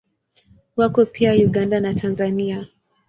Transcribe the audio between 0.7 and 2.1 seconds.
Wako pia Uganda na